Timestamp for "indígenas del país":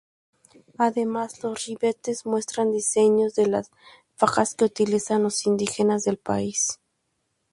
5.45-6.79